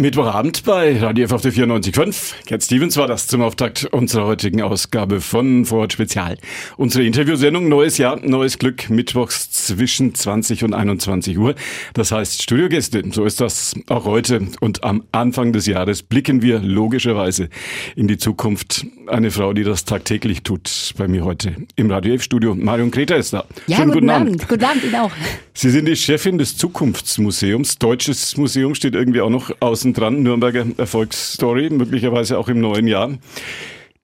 [0.00, 2.46] Mittwochabend bei Radio F auf der 94.5.
[2.46, 6.38] Cat Stevens war das zum Auftakt unserer heutigen Ausgabe von Vorort Spezial.
[6.78, 11.54] Unsere Interviewsendung Neues Jahr, neues Glück, mittwochs zwischen 20 und 21 Uhr.
[11.92, 14.40] Das heißt Studiogäste, so ist das auch heute.
[14.60, 17.50] Und am Anfang des Jahres blicken wir logischerweise
[17.94, 18.86] in die Zukunft.
[19.06, 22.54] Eine Frau, die das tagtäglich tut, bei mir heute im Radio F Studio.
[22.54, 23.44] Marion Greta ist da.
[23.66, 24.28] Ja, Schönen guten, guten Abend.
[24.28, 24.48] Abend.
[24.48, 25.12] Guten Abend Ihnen auch.
[25.52, 27.78] Sie sind die Chefin des Zukunftsmuseums.
[27.78, 32.86] Deutsches Museum steht irgendwie auch noch außen hinten dran, Nürnberger Erfolgsstory, möglicherweise auch im neuen
[32.86, 33.10] Jahr.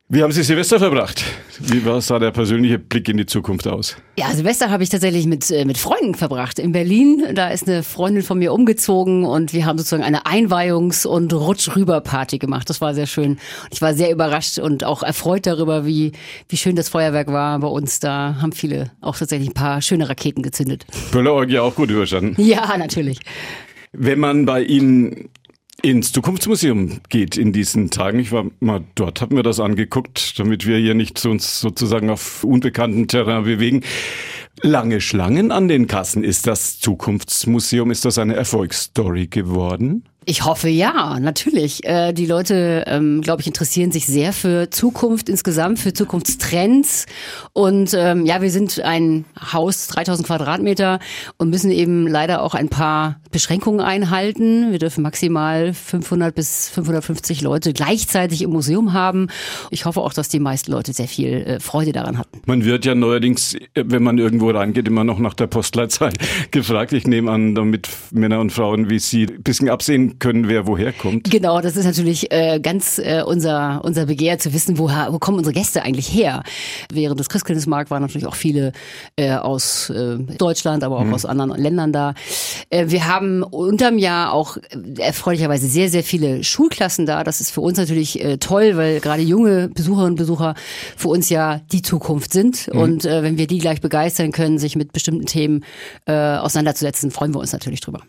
[0.09, 1.25] Wie haben Sie Silvester verbracht?
[1.59, 3.97] Wie war sah der persönliche Blick in die Zukunft aus?
[4.17, 6.61] Ja, Silvester habe ich tatsächlich mit, äh, mit Freunden verbracht.
[6.61, 11.09] In Berlin, da ist eine Freundin von mir umgezogen und wir haben sozusagen eine Einweihungs-
[11.09, 12.71] und Rutsch-Rüber-Party gemacht.
[12.71, 13.33] Das war sehr schön.
[13.33, 16.13] Und ich war sehr überrascht und auch erfreut darüber, wie,
[16.49, 17.99] wie schön das Feuerwerk war bei uns.
[17.99, 20.87] Da haben viele auch tatsächlich ein paar schöne Raketen gezündet.
[21.11, 22.41] Böllerorgie auch gut überstanden?
[22.41, 23.19] Ja, natürlich.
[23.93, 25.31] Wenn man bei Ihnen
[25.83, 28.19] ins Zukunftsmuseum geht in diesen Tagen.
[28.19, 32.45] Ich war mal dort, habe mir das angeguckt, damit wir hier nicht uns sozusagen auf
[32.45, 33.83] unbekanntem Terrain bewegen.
[34.63, 36.25] Lange Schlangen an den Kassen.
[36.25, 40.05] Ist das Zukunftsmuseum, ist das eine Erfolgsstory geworden?
[40.29, 41.85] Ich hoffe ja, natürlich.
[41.85, 47.07] Äh, die Leute, ähm, glaube ich, interessieren sich sehr für Zukunft insgesamt, für Zukunftstrends.
[47.53, 50.99] Und ähm, ja, wir sind ein Haus, 3000 Quadratmeter
[51.39, 54.73] und müssen eben leider auch ein paar Beschränkungen einhalten.
[54.73, 59.29] Wir dürfen maximal 500 bis 550 Leute gleichzeitig im Museum haben.
[59.71, 62.41] Ich hoffe auch, dass die meisten Leute sehr viel äh, Freude daran hatten.
[62.47, 66.13] Man wird ja neuerdings, wenn man irgendwo reingeht, immer noch nach der Postleitzahl
[66.51, 66.93] gefragt.
[66.93, 70.93] Ich nehme an, damit Männer und Frauen wie Sie ein bisschen absehen können, wer woher
[70.93, 71.31] kommt.
[71.31, 75.39] Genau, das ist natürlich äh, ganz äh, unser, unser Begehr zu wissen, woher, wo kommen
[75.39, 76.43] unsere Gäste eigentlich her.
[76.93, 78.73] Während des Christkindlesmarkt waren natürlich auch viele
[79.17, 81.15] äh, aus äh, Deutschland, aber auch mhm.
[81.15, 82.15] aus anderen Ländern da.
[82.71, 87.25] Äh, wir haben unterm Jahr auch äh, erfreulicherweise sehr, sehr viele Schulklassen da.
[87.25, 90.55] Das ist für uns natürlich äh, toll, weil gerade junge Besucherinnen und Besucher
[90.97, 92.73] für uns ja die Zukunft sind.
[92.73, 92.81] Mhm.
[92.81, 95.65] Und äh, wenn wir die gleich begeistern können, sich mit bestimmten Themen
[96.07, 98.01] äh, auseinanderzusetzen, freuen wir uns natürlich drüber.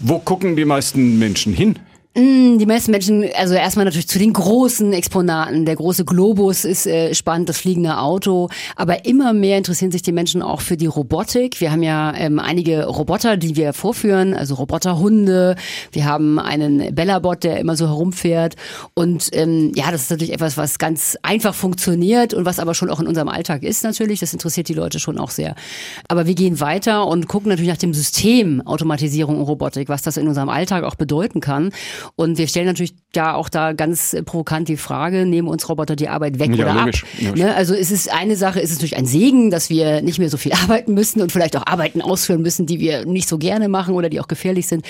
[0.00, 1.78] Wo gucken die meisten Menschen hin?
[2.16, 5.64] Mm, die meisten Menschen, also erstmal natürlich zu den großen Exponaten.
[5.64, 8.50] Der große Globus ist äh, spannend, das fliegende Auto.
[8.76, 11.60] Aber immer mehr interessieren sich die Menschen auch für die Robotik.
[11.60, 15.56] Wir haben ja ähm, einige Roboter, die wir vorführen, also Roboterhunde.
[15.90, 18.54] Wir haben einen Bellabot, der immer so herumfährt.
[18.94, 22.90] Und ähm, ja, das ist natürlich etwas, was ganz einfach funktioniert und was aber schon
[22.90, 24.20] auch in unserem Alltag ist natürlich.
[24.20, 25.56] Das interessiert die Leute schon auch sehr.
[26.06, 30.16] Aber wir gehen weiter und gucken natürlich nach dem System Automatisierung und Robotik, was das
[30.16, 31.72] in unserem Alltag auch bedeuten kann.
[32.16, 36.08] Und wir stellen natürlich da auch da ganz provokant die Frage, nehmen uns Roboter die
[36.08, 37.04] Arbeit weg ja, oder logisch.
[37.04, 37.36] ab?
[37.36, 37.54] Ne?
[37.54, 40.36] Also es ist eine Sache, es ist natürlich ein Segen, dass wir nicht mehr so
[40.36, 43.94] viel arbeiten müssen und vielleicht auch Arbeiten ausführen müssen, die wir nicht so gerne machen
[43.94, 44.84] oder die auch gefährlich sind.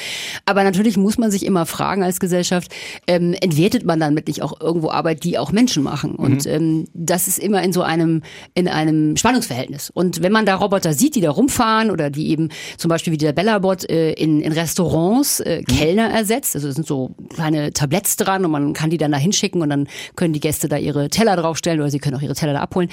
[0.44, 2.72] Aber natürlich muss man sich immer fragen als Gesellschaft,
[3.06, 6.14] ähm, entwertet man damit nicht auch irgendwo Arbeit, die auch Menschen machen?
[6.14, 6.50] Und mhm.
[6.50, 8.22] ähm, das ist immer in so einem,
[8.54, 9.90] in einem Spannungsverhältnis.
[9.90, 13.18] Und wenn man da Roboter sieht, die da rumfahren oder die eben zum Beispiel wie
[13.18, 15.64] der Bellabot äh, in, in Restaurants äh, mhm.
[15.64, 17.03] Kellner ersetzt, also das sind so
[17.34, 20.68] kleine Tabletts dran und man kann die dann da hinschicken und dann können die Gäste
[20.68, 22.88] da ihre Teller draufstellen oder sie können auch ihre Teller da abholen.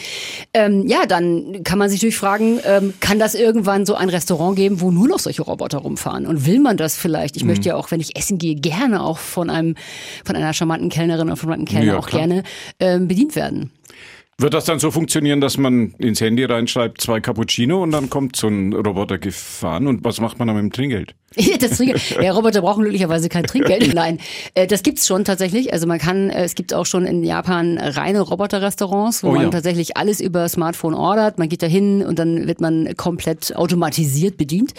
[0.53, 4.55] Ähm, ja, dann kann man sich natürlich fragen, ähm, kann das irgendwann so ein Restaurant
[4.55, 6.25] geben, wo nur noch solche Roboter rumfahren?
[6.25, 7.35] Und will man das vielleicht?
[7.37, 7.49] Ich mhm.
[7.49, 9.75] möchte ja auch, wenn ich essen gehe, gerne auch von einem,
[10.25, 12.43] von einer charmanten Kellnerin oder von einem Kellner ja, auch gerne
[12.79, 13.71] ähm, bedient werden.
[14.41, 18.35] Wird das dann so funktionieren, dass man ins Handy reinschreibt, zwei Cappuccino und dann kommt
[18.35, 21.13] so ein Roboter gefahren und was macht man dann mit dem Trinkgeld?
[21.59, 22.17] das Trinkgeld.
[22.21, 23.93] Ja, Roboter brauchen glücklicherweise kein Trinkgeld.
[23.95, 24.19] Nein,
[24.53, 25.71] äh, das gibt's schon tatsächlich.
[25.71, 29.43] Also man kann, äh, es gibt auch schon in Japan reine Roboterrestaurants, wo oh, man
[29.43, 29.49] ja.
[29.49, 31.39] tatsächlich alles über Smartphone ordert.
[31.39, 34.73] Man geht da hin und dann wird man komplett automatisiert bedient.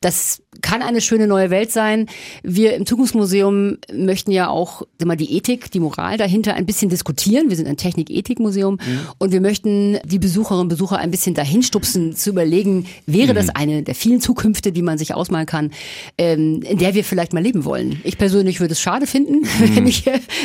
[0.00, 2.08] Das kann eine schöne neue Welt sein.
[2.42, 7.48] Wir im Zukunftsmuseum möchten ja auch immer die Ethik, die Moral dahinter ein bisschen diskutieren.
[7.48, 9.00] Wir sind ein Technik-Ethik-Museum mhm.
[9.18, 13.36] und wir möchten die Besucherinnen und Besucher ein bisschen dahin stupsen, zu überlegen, wäre mhm.
[13.36, 15.70] das eine der vielen Zukünfte, die man sich ausmalen kann,
[16.18, 18.00] ähm, in der wir vielleicht mal leben wollen.
[18.04, 19.76] Ich persönlich würde es schade finden, mhm.
[19.76, 20.04] wenn ich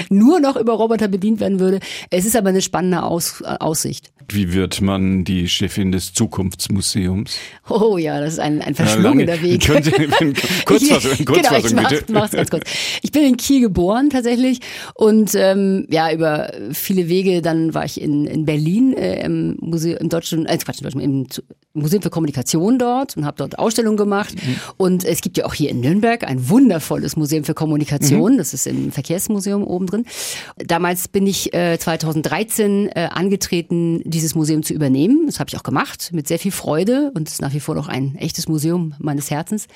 [0.10, 1.80] nur noch über Roboter bedient werden würde.
[2.10, 4.12] Es ist aber eine spannende Aus äh, Aussicht.
[4.30, 7.38] Wie wird man die Chefin des Zukunftsmuseums?
[7.70, 9.62] Oh ja, das ist ein, ein verschlungener Weg.
[9.66, 9.92] Können Sie
[10.66, 12.12] Kurzfassung, Kurzfassung genau, ich bitte.
[12.12, 12.70] Mach's, ganz kurz.
[13.02, 14.60] Ich bin in Kiel geboren tatsächlich
[14.96, 19.98] und ähm, ja, über viele Wege, dann war ich in, in Berlin äh, im Museum,
[20.02, 21.28] im Deutschen, äh, Quatsch, im Deutschen, im
[21.78, 24.36] Museum für Kommunikation dort und habe dort Ausstellungen gemacht.
[24.36, 24.56] Mhm.
[24.78, 28.34] Und es gibt ja auch hier in Nürnberg ein wundervolles Museum für Kommunikation.
[28.34, 28.38] Mhm.
[28.38, 30.06] Das ist im Verkehrsmuseum oben drin.
[30.58, 35.26] Damals bin ich äh, 2013 äh, angetreten, dieses Museum zu übernehmen.
[35.26, 37.88] Das habe ich auch gemacht mit sehr viel Freude und ist nach wie vor noch
[37.88, 39.68] ein echtes Museum meines Herzens.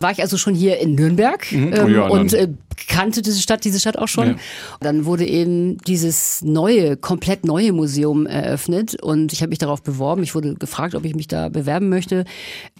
[0.00, 1.72] War ich also schon hier in Nürnberg mhm.
[1.72, 2.48] ähm, oh ja, und äh,
[2.88, 4.28] kannte diese Stadt, diese Stadt auch schon.
[4.28, 4.34] Ja.
[4.80, 10.22] Dann wurde eben dieses neue, komplett neue Museum eröffnet und ich habe mich darauf beworben.
[10.22, 12.24] Ich wurde gefragt, ob ich mich da bewerben möchte.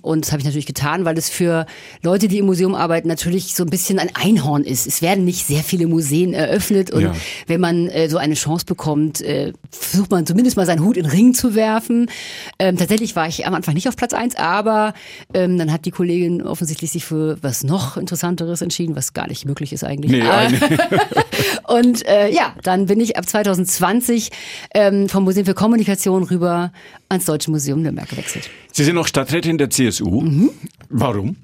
[0.03, 1.67] Und das habe ich natürlich getan, weil es für
[2.03, 4.87] Leute, die im Museum arbeiten, natürlich so ein bisschen ein Einhorn ist.
[4.87, 7.15] Es werden nicht sehr viele Museen eröffnet und ja.
[7.47, 11.05] wenn man äh, so eine Chance bekommt, äh, versucht man zumindest mal seinen Hut in
[11.05, 12.11] den Ring zu werfen.
[12.59, 14.93] Ähm, tatsächlich war ich am Anfang nicht auf Platz eins, aber
[15.35, 19.47] ähm, dann hat die Kollegin offensichtlich sich für was noch Interessanteres entschieden, was gar nicht
[19.47, 20.11] möglich ist eigentlich.
[20.11, 20.23] Nee,
[21.69, 24.31] und äh, ja, dann bin ich ab 2020
[24.75, 26.73] ähm, vom Museum für Kommunikation rüber
[27.09, 28.51] ans Deutsche Museum Nürnberg gewechselt.
[28.73, 30.23] Sie sind auch Stadträtin der CSU.
[30.23, 30.51] Mhm.
[30.89, 31.37] Warum?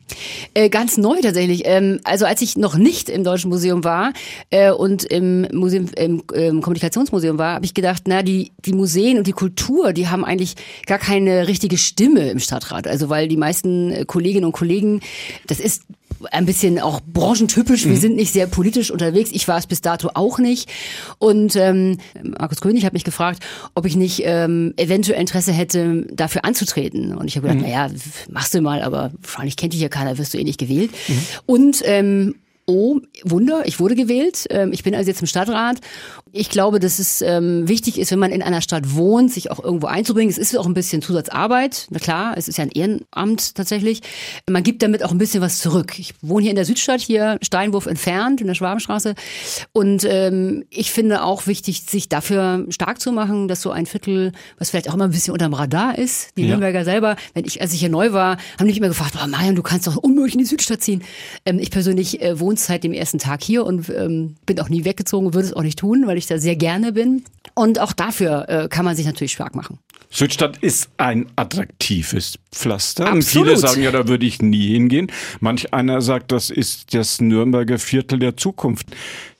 [0.55, 1.62] Äh, ganz neu tatsächlich.
[1.64, 4.12] Ähm, also als ich noch nicht im Deutschen Museum war
[4.50, 9.19] äh, und im Museum, im, im Kommunikationsmuseum war, habe ich gedacht, na die die Museen
[9.19, 10.55] und die Kultur, die haben eigentlich
[10.87, 12.87] gar keine richtige Stimme im Stadtrat.
[12.87, 15.00] Also weil die meisten Kolleginnen und Kollegen,
[15.46, 15.84] das ist
[16.31, 17.85] ein bisschen auch branchentypisch.
[17.85, 18.00] Wir mhm.
[18.00, 19.31] sind nicht sehr politisch unterwegs.
[19.32, 20.69] Ich war es bis dato auch nicht.
[21.19, 23.44] Und ähm, Markus König hat mich gefragt,
[23.75, 27.15] ob ich nicht ähm, eventuell Interesse hätte, dafür anzutreten.
[27.15, 27.70] Und ich habe gedacht, mhm.
[27.70, 27.91] naja,
[28.31, 30.91] machst du mal, aber wahrscheinlich kennt dich ja keiner, wirst du eh nicht gewählt.
[31.09, 31.23] Mhm.
[31.47, 32.35] Und ähm,
[32.69, 34.47] oh, Wunder, ich wurde gewählt.
[34.50, 35.79] Ähm, ich bin also jetzt im Stadtrat.
[36.32, 39.65] Ich glaube, dass es ähm, wichtig ist, wenn man in einer Stadt wohnt, sich auch
[39.65, 40.31] irgendwo einzubringen.
[40.31, 41.87] Es ist auch ein bisschen Zusatzarbeit.
[41.88, 44.03] Na klar, es ist ja ein Ehrenamt tatsächlich.
[44.49, 45.99] Man gibt damit auch ein bisschen was zurück.
[45.99, 49.15] Ich wohne hier in der Südstadt, hier Steinwurf entfernt, in der Schwabenstraße.
[49.73, 54.32] Und ähm, ich finde auch wichtig, sich dafür stark zu machen, dass so ein Viertel,
[54.59, 56.49] was vielleicht auch immer ein bisschen unterm Radar ist, die ja.
[56.49, 59.55] Nürnberger selber, wenn ich, als ich hier neu war, haben mich immer gefragt, oh Marion,
[59.55, 61.03] du kannst doch unmöglich in die Südstadt ziehen.
[61.47, 64.84] Ähm, ich persönlich äh, wohne seit dem ersten Tag hier und ähm, bin auch nie
[64.84, 67.25] weggezogen, würde es auch nicht tun, weil ich da sehr gerne bin.
[67.55, 69.78] Und auch dafür äh, kann man sich natürlich stark machen.
[70.10, 73.06] Südstadt ist ein attraktives Pflaster.
[73.06, 73.25] Absolut.
[73.25, 75.12] Und viele sagen ja, da würde ich nie hingehen.
[75.40, 78.87] Manch einer sagt, das ist das Nürnberger Viertel der Zukunft.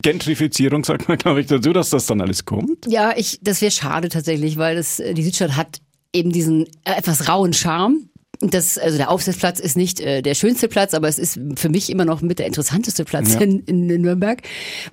[0.03, 2.87] Gentrifizierung sagt man, glaube ich, dazu, dass das dann alles kommt.
[2.87, 5.81] Ja, ich, das wäre schade tatsächlich, weil das, äh, die Südstadt hat
[6.13, 8.11] eben diesen äh, etwas rauen Charme.
[8.41, 11.91] Das, also der Aufsitzplatz ist nicht äh, der schönste Platz, aber es ist für mich
[11.91, 13.41] immer noch mit der interessanteste Platz ja.
[13.41, 14.43] in, in, in, Nürnberg,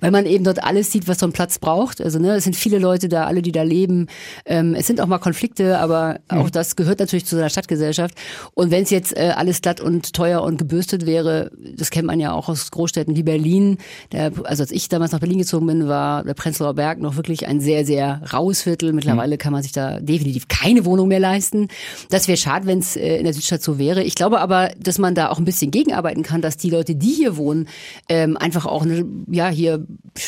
[0.00, 2.00] weil man eben dort alles sieht, was so ein Platz braucht.
[2.00, 4.08] Also ne, es sind viele Leute da, alle, die da leben.
[4.46, 6.38] Ähm, es sind auch mal Konflikte, aber mhm.
[6.38, 8.16] auch das gehört natürlich zu einer Stadtgesellschaft.
[8.54, 12.18] Und wenn es jetzt äh, alles glatt und teuer und gebürstet wäre, das kennt man
[12.18, 13.78] ja auch aus Großstädten wie Berlin.
[14.10, 17.46] Der, also als ich damals nach Berlin gezogen bin, war der Prenzlauer Berg noch wirklich
[17.46, 18.92] ein sehr, sehr raues Viertel.
[18.92, 19.38] Mittlerweile mhm.
[19.38, 21.68] kann man sich da definitiv keine Wohnung mehr leisten.
[22.10, 24.02] Das wäre schade, wenn es äh, in der Südstadt so wäre.
[24.02, 27.12] Ich glaube aber, dass man da auch ein bisschen gegenarbeiten kann, dass die Leute, die
[27.12, 27.68] hier wohnen,
[28.08, 29.86] ähm, einfach auch ne, ja hier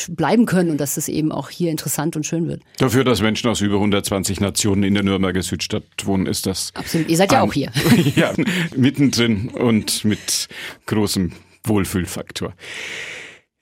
[0.09, 2.61] bleiben können und dass es eben auch hier interessant und schön wird.
[2.77, 6.71] Dafür, dass Menschen aus über 120 Nationen in der Nürnberger Südstadt wohnen, ist das.
[6.73, 7.09] Absolut.
[7.09, 7.71] Ihr seid ja auch hier.
[8.15, 8.33] ja,
[8.75, 10.47] mittendrin und mit
[10.85, 11.31] großem
[11.65, 12.53] Wohlfühlfaktor.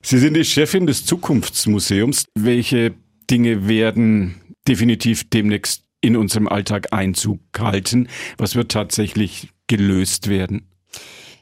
[0.02, 2.26] Sie sind die Chefin des Zukunftsmuseums.
[2.34, 2.94] Welche
[3.30, 4.36] Dinge werden
[4.66, 8.08] definitiv demnächst in unserem Alltag Einzug halten?
[8.36, 10.67] Was wird tatsächlich gelöst werden?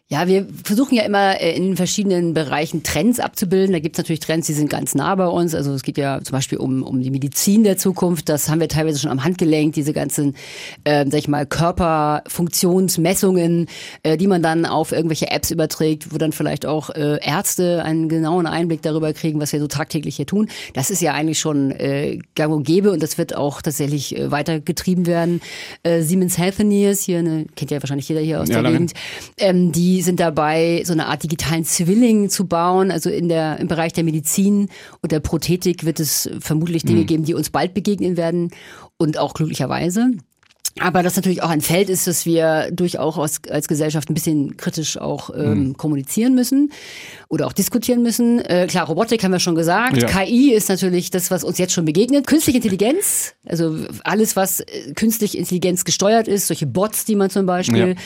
[0.08, 3.73] Ja, wir versuchen ja immer äh, in verschiedenen Bereichen Trends abzubilden.
[3.73, 5.53] Da gibt's natürlich Trends, die sind ganz nah bei uns.
[5.53, 8.29] Also es geht ja zum Beispiel um, um die Medizin der Zukunft.
[8.29, 10.37] Das haben wir teilweise schon am Handgelenk, diese ganzen,
[10.85, 13.67] äh, sag ich mal, Körperfunktionsmessungen,
[14.05, 18.08] äh, die man dann auf irgendwelche Apps überträgt, wo dann vielleicht auch äh, Ärzte einen
[18.08, 20.49] genauen Einblick darüber kriegen, was wir so tagtäglich hier tun.
[20.75, 24.31] Das ist ja eigentlich schon äh, gang und gäbe und das wird auch tatsächlich äh,
[24.31, 25.41] weitergetrieben werden.
[25.82, 28.93] Äh, Siemens Healthineers, hier eine, kennt ja wahrscheinlich jeder hier aus ja, der Gegend,
[29.39, 32.91] ähm, die die sind dabei, so eine Art digitalen Zwilling zu bauen.
[32.91, 34.69] Also in der, im Bereich der Medizin
[35.00, 37.06] und der Prothetik wird es vermutlich Dinge mhm.
[37.06, 38.50] geben, die uns bald begegnen werden
[38.98, 40.10] und auch glücklicherweise.
[40.79, 44.99] Aber das natürlich auch ein Feld ist, das wir durchaus als, Gesellschaft ein bisschen kritisch
[44.99, 45.77] auch ähm, mhm.
[45.77, 46.71] kommunizieren müssen
[47.29, 48.41] oder auch diskutieren müssen.
[48.41, 49.97] Äh, klar, Robotik haben wir schon gesagt.
[49.97, 50.06] Ja.
[50.06, 52.27] KI ist natürlich das, was uns jetzt schon begegnet.
[52.27, 57.47] Künstliche Intelligenz, also alles, was äh, künstlich Intelligenz gesteuert ist, solche Bots, die man zum
[57.47, 57.97] Beispiel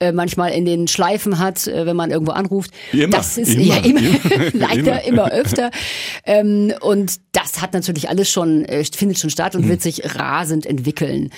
[0.00, 0.08] ja.
[0.08, 2.70] äh, manchmal in den Schleifen hat, äh, wenn man irgendwo anruft.
[2.92, 4.00] Immer, das ist immer, ja immer,
[4.52, 5.70] leider immer, immer öfter.
[6.24, 9.70] Ähm, und das hat natürlich alles schon, äh, findet schon statt und mhm.
[9.70, 11.30] wird sich rasend entwickeln.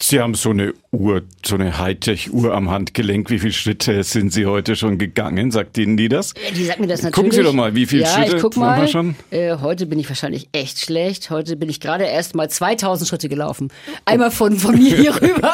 [0.00, 3.28] Sie haben so eine Uhr, so eine Hightech-Uhr am Handgelenk.
[3.28, 5.50] Wie viele Schritte sind Sie heute schon gegangen?
[5.50, 6.32] Sagt Ihnen die das?
[6.54, 7.14] Die sagt mir das natürlich.
[7.14, 8.80] Gucken Sie doch mal, wie viele ja, Schritte ich guck mal.
[8.80, 9.14] wir schon?
[9.30, 11.28] Äh, heute bin ich wahrscheinlich echt schlecht.
[11.28, 13.68] Heute bin ich gerade erst mal 2000 Schritte gelaufen.
[14.06, 15.52] Einmal von, von mir hier rüber.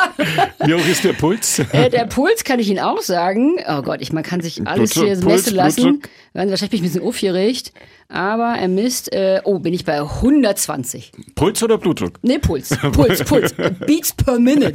[0.65, 1.59] Wie hoch ist der Puls?
[1.73, 3.57] Äh, der Puls kann ich Ihnen auch sagen.
[3.69, 6.03] Oh Gott, ich, man kann sich alles Blutdruck, hier Puls, messen lassen.
[6.33, 7.73] Wahrscheinlich bin ich ein bisschen aufgeregt.
[8.09, 11.13] Aber er misst, äh, oh, bin ich bei 120.
[11.35, 12.19] Puls oder Blutdruck?
[12.23, 12.69] Nee, Puls.
[12.93, 13.55] Puls, Puls.
[13.87, 14.75] Beats per minute.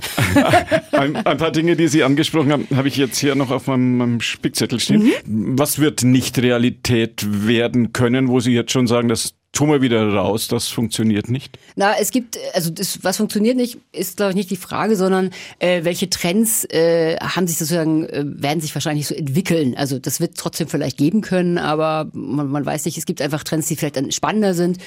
[0.92, 3.98] Ein, ein paar Dinge, die Sie angesprochen haben, habe ich jetzt hier noch auf meinem,
[3.98, 5.12] meinem Spickzettel stehen.
[5.26, 10.08] Was wird nicht Realität werden können, wo Sie jetzt schon sagen, das tun wir wieder
[10.14, 11.58] raus, das funktioniert nicht?
[11.76, 15.32] Na, es gibt, also das, was funktioniert nicht, ist glaube ich nicht die Frage, sondern
[15.58, 19.76] äh, welche Trends äh, haben sich sozusagen, äh, werden sich wahrscheinlich so entwickeln.
[19.76, 23.44] Also das wird trotzdem vielleicht geben können, aber man, man weiß nicht, es gibt einfach
[23.44, 24.78] Trends, die vielleicht dann spannender sind.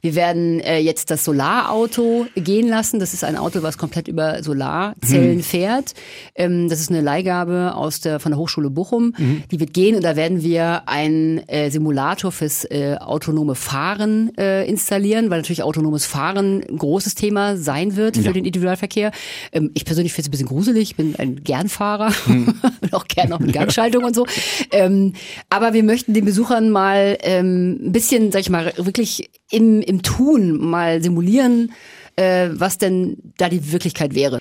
[0.00, 2.98] Wir werden äh, jetzt das Solarauto gehen lassen.
[2.98, 5.94] Das ist ein Auto, was komplett über Solarzellen fährt.
[6.34, 9.14] Ähm, das ist eine Leihgabe aus der, von der Hochschule Bochum.
[9.50, 14.05] Die wird gehen und da werden wir einen äh, Simulator fürs äh, autonome Fahren
[14.38, 18.32] äh, installieren, weil natürlich autonomes Fahren ein großes Thema sein wird für Ja.
[18.32, 19.10] den Individualverkehr.
[19.52, 23.32] Ähm, ich persönlich finde es ein bisschen gruselig, ich bin ein Gernfahrer, bin auch gern
[23.32, 24.26] auch mit Gangschaltung und so.
[24.72, 25.12] Ähm,
[25.50, 30.02] aber wir möchten den Besuchern mal ähm, ein bisschen, sag ich mal, wirklich im, im
[30.02, 31.72] Tun mal simulieren,
[32.16, 34.38] äh, was denn da die Wirklichkeit wäre.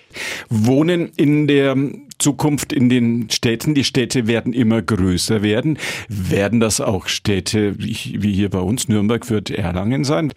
[0.49, 1.75] Wohnen in der
[2.19, 3.73] Zukunft in den Städten.
[3.75, 5.77] Die Städte werden immer größer werden.
[6.07, 10.33] Werden das auch Städte wie hier bei uns, Nürnberg wird Erlangen sein?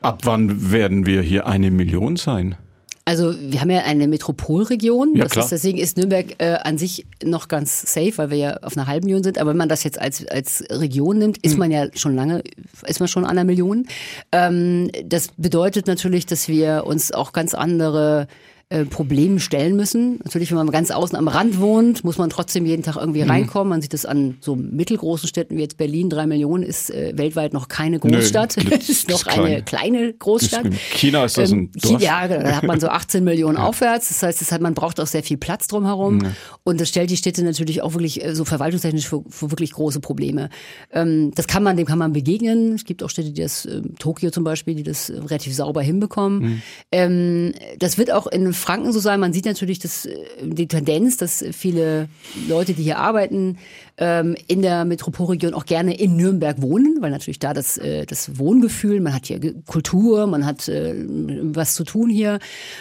[0.00, 2.56] Ab wann werden wir hier eine Million sein?
[3.04, 5.16] Also wir haben ja eine Metropolregion.
[5.16, 8.76] Ja, ist, deswegen ist Nürnberg äh, an sich noch ganz safe, weil wir ja auf
[8.76, 9.38] einer halben Million sind.
[9.38, 11.42] Aber wenn man das jetzt als, als Region nimmt, Hm.
[11.42, 12.42] ist man ja schon lange,
[12.86, 13.86] ist man schon an einer Million.
[14.30, 18.28] Ähm, das bedeutet natürlich, dass wir uns auch ganz andere
[18.68, 20.18] äh, Problemen stellen müssen.
[20.24, 23.68] Natürlich, wenn man ganz außen am Rand wohnt, muss man trotzdem jeden Tag irgendwie reinkommen.
[23.70, 27.52] Man sieht das an so mittelgroßen Städten wie jetzt Berlin, drei Millionen ist äh, weltweit
[27.52, 28.56] noch keine Großstadt.
[28.56, 29.40] Nö, ist noch ist klein.
[29.46, 30.64] eine kleine Großstadt.
[30.66, 32.02] In China ist das ein Ähm, Dorf.
[32.02, 34.08] Ja, genau, da hat man so 18 Millionen aufwärts.
[34.08, 36.26] Das heißt, das hat, man braucht auch sehr viel Platz drumherum.
[36.64, 40.00] Und das stellt die Städte natürlich auch wirklich äh, so verwaltungstechnisch für, für wirklich große
[40.00, 40.48] Probleme.
[40.92, 42.74] Ähm, das kann man, dem kann man begegnen.
[42.74, 45.82] Es gibt auch Städte, die das, äh, Tokio zum Beispiel, die das äh, relativ sauber
[45.82, 46.62] hinbekommen.
[46.90, 49.20] Ähm, das wird auch in Franken so sein.
[49.20, 52.08] Man sieht natürlich das, äh, die Tendenz, dass viele
[52.48, 53.58] Leute, die hier arbeiten,
[53.98, 58.38] ähm, in der Metropolregion auch gerne in Nürnberg wohnen, weil natürlich da das, äh, das
[58.38, 62.38] Wohngefühl, man hat hier Kultur, man hat äh, was zu tun hier.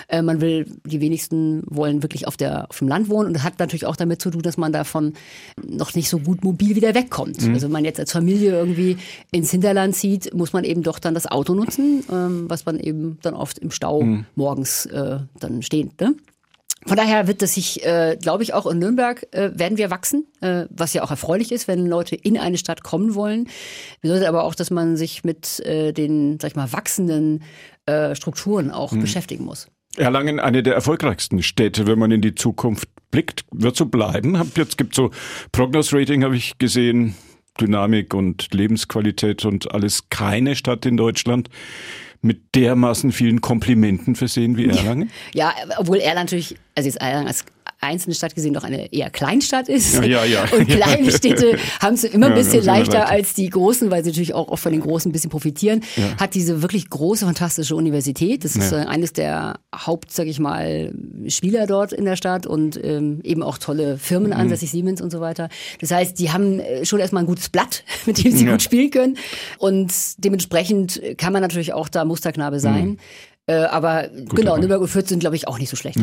[0.07, 3.43] Äh, man will, die wenigsten wollen wirklich auf, der, auf dem Land wohnen und das
[3.43, 5.13] hat natürlich auch damit zu tun, dass man davon
[5.65, 7.39] noch nicht so gut mobil wieder wegkommt.
[7.41, 8.97] Also wenn man jetzt als Familie irgendwie
[9.31, 13.17] ins Hinterland zieht, muss man eben doch dann das Auto nutzen, ähm, was man eben
[13.21, 14.03] dann oft im Stau
[14.35, 15.99] morgens äh, dann steht.
[15.99, 16.15] Ne?
[16.85, 20.25] Von daher wird das sich, äh, glaube ich, auch in Nürnberg äh, werden wir wachsen,
[20.41, 23.47] äh, was ja auch erfreulich ist, wenn Leute in eine Stadt kommen wollen.
[24.01, 27.43] Bedeutet aber auch, dass man sich mit äh, den, sag ich mal, wachsenden
[27.85, 29.67] äh, Strukturen auch beschäftigen muss.
[29.97, 34.39] Erlangen eine der erfolgreichsten Städte, wenn man in die Zukunft blickt, wird so bleiben.
[34.39, 35.11] Hab jetzt gibt so
[35.51, 37.15] Prognos-Rating habe ich gesehen,
[37.59, 40.09] Dynamik und Lebensqualität und alles.
[40.09, 41.49] Keine Stadt in Deutschland
[42.21, 45.09] mit dermaßen vielen Komplimenten versehen wie Erlangen.
[45.33, 47.45] Ja, obwohl Erlangen natürlich, also jetzt Erlangen als
[47.81, 49.95] einzelne Stadt gesehen doch eine eher Kleinstadt ist.
[49.95, 50.45] Ja, ja, ja.
[50.57, 53.09] Und kleine Städte haben es immer ein bisschen leichter weiter.
[53.09, 55.81] als die großen, weil sie natürlich auch oft von den Großen ein bisschen profitieren.
[56.19, 58.43] Hat diese wirklich große, fantastische Universität.
[58.45, 60.93] Das ist äh, eines der Haupt, sag ich mal,
[61.27, 64.37] Spieler dort in der Stadt und ähm, eben auch tolle Firmen Mhm.
[64.37, 65.49] ansässig, Siemens und so weiter.
[65.79, 68.91] Das heißt, die haben äh, schon erstmal ein gutes Blatt, mit dem sie gut spielen
[68.91, 69.17] können.
[69.57, 72.97] Und dementsprechend kann man natürlich auch da Musterknabe sein.
[73.51, 74.43] Äh, aber genau, Punkt.
[74.59, 75.97] Nürnberg und Fürth sind, glaube ich, auch nicht so schlecht.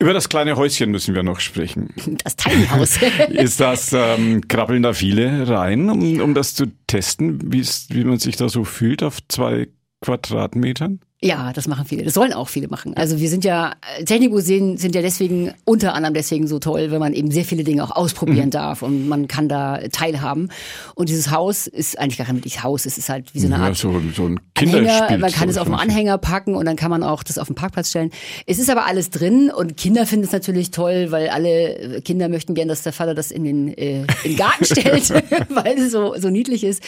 [0.00, 1.88] Über das kleine Häuschen müssen wir noch sprechen.
[2.24, 2.98] Das Tiny House.
[3.30, 8.04] Ist das, ähm, krabbeln da viele rein, um, um das zu testen, wie es- wie
[8.04, 9.68] man sich da so fühlt auf zwei
[10.04, 11.00] Quadratmetern?
[11.20, 12.04] Ja, das machen viele.
[12.04, 12.96] Das sollen auch viele machen.
[12.96, 13.72] Also wir sind ja,
[14.04, 17.82] Technikmuseen sind ja deswegen, unter anderem deswegen so toll, wenn man eben sehr viele Dinge
[17.82, 20.48] auch ausprobieren darf und man kann da teilhaben.
[20.94, 22.86] Und dieses Haus ist eigentlich gar kein wirkliches Haus.
[22.86, 25.18] Es ist halt wie so eine Ja, Art so, so ein Anhänger, Kinderspiel.
[25.18, 27.56] man kann es auf dem Anhänger packen und dann kann man auch das auf den
[27.56, 28.10] Parkplatz stellen.
[28.46, 32.54] Es ist aber alles drin und Kinder finden es natürlich toll, weil alle Kinder möchten
[32.54, 35.10] gern, dass der Vater das in den, äh, in den Garten stellt,
[35.48, 36.80] weil es so, so niedlich ist.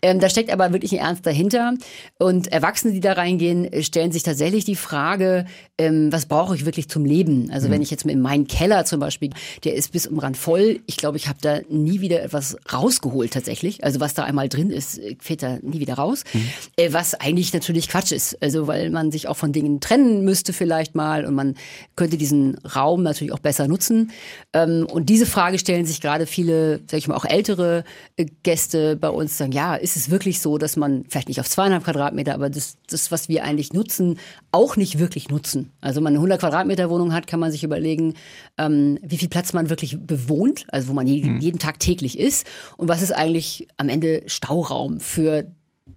[0.00, 1.74] Ähm, da steckt aber wirklich ein Ernst dahinter.
[2.18, 5.46] Und Erwachsene, die da reingehen, äh, stellen sich tatsächlich die Frage,
[5.78, 7.50] ähm, was brauche ich wirklich zum Leben?
[7.50, 7.72] Also mhm.
[7.72, 9.30] wenn ich jetzt in meinen Keller zum Beispiel,
[9.64, 10.80] der ist bis um Rand voll.
[10.86, 13.82] Ich glaube, ich habe da nie wieder etwas rausgeholt tatsächlich.
[13.82, 16.24] Also was da einmal drin ist, äh, fällt da nie wieder raus.
[16.32, 16.48] Mhm.
[16.76, 18.40] Äh, was eigentlich natürlich Quatsch ist.
[18.42, 21.54] Also weil man sich auch von Dingen trennen müsste vielleicht mal und man
[21.96, 24.12] könnte diesen Raum natürlich auch besser nutzen.
[24.52, 27.84] Ähm, und diese Frage stellen sich gerade viele, sag ich mal, auch ältere
[28.16, 31.48] äh, Gäste bei uns sagen, ja, ist es wirklich so, dass man vielleicht nicht auf
[31.48, 34.18] zweieinhalb Quadratmeter, aber das, das, was wir eigentlich nutzen,
[34.52, 35.72] auch nicht wirklich nutzen.
[35.80, 38.14] Also wenn man eine 100 Quadratmeter Wohnung hat, kann man sich überlegen,
[38.58, 41.40] ähm, wie viel Platz man wirklich bewohnt, also wo man jeden, mhm.
[41.40, 45.46] jeden Tag täglich ist und was ist eigentlich am Ende Stauraum für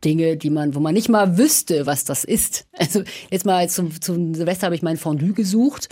[0.04, 2.66] Dinge, die man, wo man nicht mal wüsste, was das ist.
[2.80, 5.90] Also jetzt mal zum, zum Silvester habe ich mein Fondue gesucht.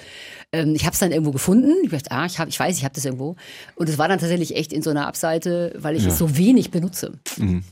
[0.52, 1.74] Ähm, ich habe es dann irgendwo gefunden.
[1.84, 3.36] Ich dachte, ah, ich, hab, ich weiß, ich habe das irgendwo.
[3.76, 6.10] Und es war dann tatsächlich echt in so einer Abseite, weil ich ja.
[6.10, 7.14] es so wenig benutze.
[7.38, 7.64] Mhm.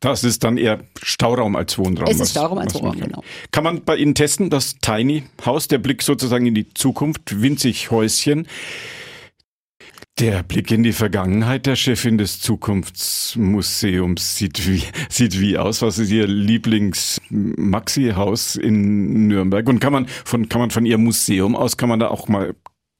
[0.00, 2.08] Das ist dann eher Stauraum als Wohnraum.
[2.08, 3.22] Es ist Stauraum als Wohnraum, genau.
[3.50, 7.90] Kann man bei Ihnen testen, das Tiny House, der Blick sozusagen in die Zukunft, winzig
[7.90, 8.46] Häuschen.
[10.18, 15.80] Der Blick in die Vergangenheit der Chefin des Zukunftsmuseums sieht wie, sieht wie aus?
[15.80, 19.68] Was ist Ihr Lieblings-Maxi-Haus in Nürnberg?
[19.68, 22.56] Und kann man von, kann man von Ihrem Museum aus, kann man da auch mal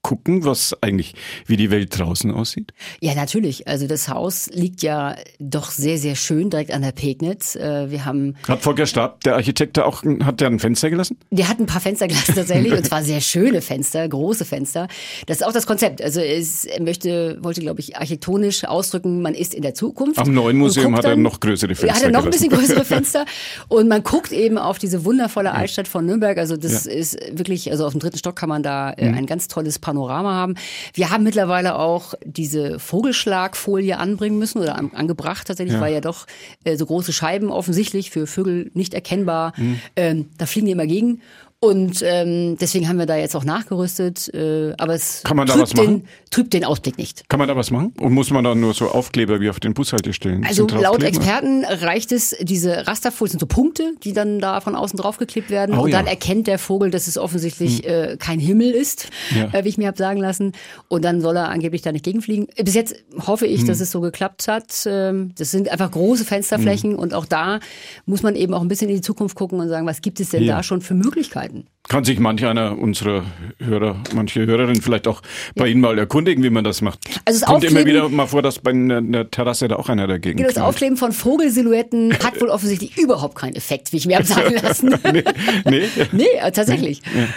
[0.09, 2.73] gucken, was eigentlich, wie die Welt draußen aussieht?
[3.03, 3.69] Ja, natürlich.
[3.69, 7.57] Also das Haus liegt ja doch sehr, sehr schön direkt an der Pegnitz.
[7.57, 8.37] Äh, wir haben.
[8.49, 11.19] Hat Volker Stab, der Architekt, da auch, hat der ein Fenster gelassen?
[11.31, 12.73] Der hat ein paar Fenster gelassen tatsächlich.
[12.73, 14.89] und zwar sehr schöne Fenster, große Fenster.
[15.27, 16.01] Das ist auch das Konzept.
[16.01, 20.19] Also es möchte, wollte, glaube ich, architektonisch ausdrücken, man ist in der Zukunft.
[20.19, 21.97] Am neuen Museum hat er noch größere Fenster.
[21.97, 23.27] Hat er noch ein bisschen größere Fenster.
[23.69, 26.39] und man guckt eben auf diese wundervolle Altstadt von Nürnberg.
[26.39, 26.93] Also das ja.
[26.93, 29.19] ist wirklich, also auf dem dritten Stock kann man da äh, mhm.
[29.19, 30.55] ein ganz tolles Panorama haben.
[30.95, 35.81] Wir haben mittlerweile auch diese Vogelschlagfolie anbringen müssen oder an, angebracht tatsächlich, ja.
[35.81, 36.27] weil ja doch
[36.65, 39.53] äh, so große Scheiben offensichtlich für Vögel nicht erkennbar.
[39.57, 39.81] Mhm.
[39.97, 41.21] Ähm, da fliegen die immer gegen.
[41.61, 44.33] Und ähm, deswegen haben wir da jetzt auch nachgerüstet.
[44.33, 45.89] Äh, aber es Kann man da trübt, was machen?
[45.89, 47.29] Den, trübt den Ausblick nicht.
[47.29, 47.93] Kann man da was machen?
[47.99, 50.47] Und muss man da nur so Aufkleber wie auf den Bushaltestellen?
[50.47, 54.97] Also laut Experten reicht es, diese Rasterfolien sind so Punkte, die dann da von außen
[54.97, 55.77] draufgeklebt werden.
[55.77, 56.13] Oh, und dann ja.
[56.13, 58.13] erkennt der Vogel, dass es offensichtlich hm.
[58.13, 59.53] äh, kein Himmel ist, ja.
[59.53, 60.53] äh, wie ich mir habe sagen lassen.
[60.87, 62.47] Und dann soll er angeblich da nicht gegenfliegen.
[62.65, 62.95] Bis jetzt
[63.27, 63.67] hoffe ich, hm.
[63.67, 64.87] dass es so geklappt hat.
[64.87, 66.99] Ähm, das sind einfach große Fensterflächen hm.
[67.01, 67.59] und auch da
[68.07, 70.29] muss man eben auch ein bisschen in die Zukunft gucken und sagen, was gibt es
[70.29, 70.55] denn ja.
[70.55, 71.48] da schon für Möglichkeiten?
[71.49, 71.67] Möglichkeiten.
[71.89, 73.25] Kann sich manch einer unserer
[73.59, 75.23] Hörer, manche Hörerinnen vielleicht auch
[75.55, 75.73] bei ja.
[75.73, 77.01] Ihnen mal erkundigen, wie man das macht.
[77.25, 80.37] Also es kommt immer wieder mal vor, dass bei einer Terrasse da auch einer dagegen
[80.37, 84.27] Genau, das Aufkleben von Vogelsilhouetten hat wohl offensichtlich überhaupt keinen Effekt, wie ich mir habe
[84.27, 84.95] sagen lassen.
[85.13, 85.25] nee,
[85.65, 85.89] nee.
[86.13, 87.01] nee, tatsächlich.
[87.15, 87.23] Nee.
[87.23, 87.29] Ja.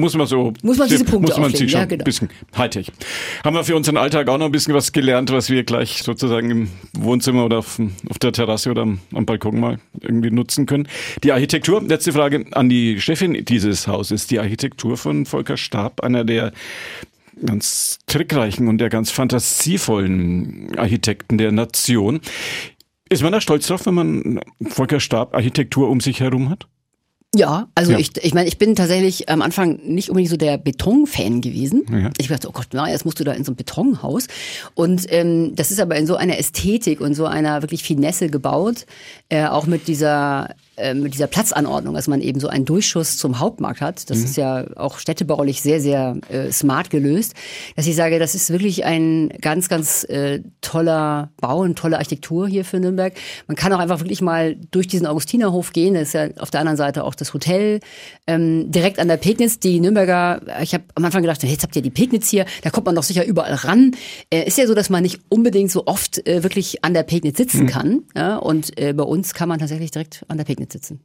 [0.00, 0.52] Muss man so.
[0.62, 2.02] Muss man diese Punkte muss man schon ja, genau.
[2.02, 2.90] ein bisschen Hightech.
[3.44, 6.50] Haben wir für unseren Alltag auch noch ein bisschen was gelernt, was wir gleich sozusagen
[6.50, 7.78] im Wohnzimmer oder auf,
[8.08, 10.88] auf der Terrasse oder am, am, Balkon mal irgendwie nutzen können.
[11.22, 14.26] Die Architektur, letzte Frage an die Chefin dieses Hauses.
[14.26, 16.52] Die Architektur von Volker Stab, einer der
[17.44, 22.20] ganz trickreichen und der ganz fantasievollen Architekten der Nation.
[23.08, 26.68] Ist man da stolz drauf, wenn man Volker Stab Architektur um sich herum hat?
[27.34, 27.98] Ja, also ja.
[27.98, 31.86] ich, ich meine, ich bin tatsächlich am Anfang nicht unbedingt so der Beton-Fan gewesen.
[31.88, 32.10] Ja.
[32.18, 34.26] Ich dachte, oh Gott, na, jetzt musst du da in so ein Betonhaus.
[34.74, 38.84] Und ähm, das ist aber in so einer Ästhetik und so einer wirklich Finesse gebaut,
[39.28, 43.38] äh, auch mit dieser äh, mit dieser Platzanordnung, dass man eben so einen Durchschuss zum
[43.38, 44.10] Hauptmarkt hat.
[44.10, 44.24] Das mhm.
[44.24, 47.34] ist ja auch städtebaulich sehr, sehr äh, smart gelöst.
[47.76, 52.48] Dass ich sage, das ist wirklich ein ganz, ganz äh, toller Bau, eine tolle Architektur
[52.48, 53.12] hier für Nürnberg.
[53.46, 55.94] Man kann auch einfach wirklich mal durch diesen Augustinerhof gehen.
[55.94, 57.80] Das ist ja auf der anderen Seite auch das Hotel.
[58.26, 59.58] Ähm, direkt an der Pegnitz.
[59.58, 62.86] Die Nürnberger, ich habe am Anfang gedacht, jetzt habt ihr die Pegnitz hier, da kommt
[62.86, 63.92] man doch sicher überall ran.
[64.30, 67.36] Äh, ist ja so, dass man nicht unbedingt so oft äh, wirklich an der Pegnitz
[67.36, 67.66] sitzen mhm.
[67.66, 68.02] kann.
[68.16, 68.36] Ja?
[68.36, 71.00] Und äh, bei uns kann man tatsächlich direkt an der Pegnitz sitzen.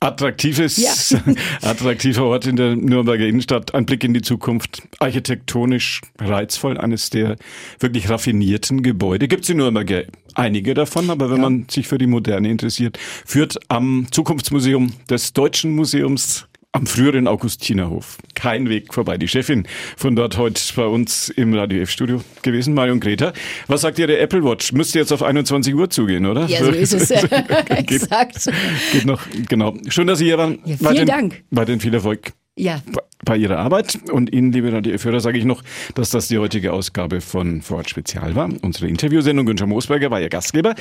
[0.00, 1.20] Attraktives, ja.
[1.62, 7.36] attraktiver Ort in der Nürnberger Innenstadt, ein Blick in die Zukunft, architektonisch reizvoll, eines der
[7.78, 9.28] wirklich raffinierten Gebäude.
[9.28, 11.42] Gibt es in Nürnberg einige davon, aber wenn ja.
[11.42, 16.46] man sich für die Moderne interessiert, führt am Zukunftsmuseum des Deutschen Museums
[16.76, 18.18] am früheren Augustinerhof.
[18.34, 19.16] Kein Weg vorbei.
[19.16, 23.32] Die Chefin von dort heute bei uns im Radio F-Studio gewesen, Marion Greta.
[23.66, 24.72] Was sagt Ihre Apple Watch?
[24.72, 26.46] Müsste jetzt auf 21 Uhr zugehen, oder?
[26.46, 27.08] Ja, so ist es.
[27.08, 27.30] geht,
[27.70, 28.50] Exakt.
[28.92, 29.74] Geht noch, genau.
[29.88, 30.58] Schön, dass Sie hier waren.
[30.66, 31.44] Ja, vielen den, Dank.
[31.50, 32.32] Bei den viel Erfolg.
[32.58, 32.82] Ja.
[33.24, 35.62] Bei Ihrer Arbeit und Ihnen, liebe Radio-Hörer, sage ich noch,
[35.94, 38.50] dass das die heutige Ausgabe von Vorort Spezial war.
[38.60, 39.46] Unsere Interviewsendung.
[39.46, 40.74] Günther Moosberger war Ihr Gastgeber.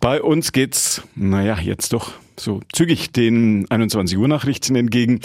[0.00, 5.20] Bei uns geht's, naja, jetzt doch so zügig den 21 Uhr Nachrichten entgegen.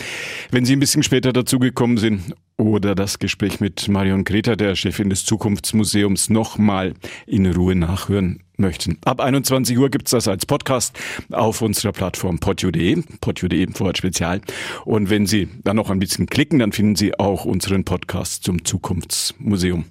[0.51, 5.09] Wenn Sie ein bisschen später dazugekommen sind oder das Gespräch mit Marion Greta, der Chefin
[5.09, 6.93] des Zukunftsmuseums, nochmal
[7.25, 8.97] in Ruhe nachhören möchten.
[9.05, 10.97] Ab 21 Uhr gibt's das als Podcast
[11.31, 14.41] auf unserer Plattform podio.de, podio.de Vorort Spezial.
[14.85, 18.65] Und wenn Sie dann noch ein bisschen klicken, dann finden Sie auch unseren Podcast zum
[18.65, 19.85] Zukunftsmuseum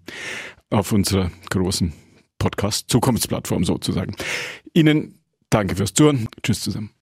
[0.71, 1.93] auf unserer großen
[2.39, 4.15] Podcast Zukunftsplattform sozusagen.
[4.75, 6.29] Ihnen danke fürs Zuhören.
[6.43, 6.91] Tschüss zusammen.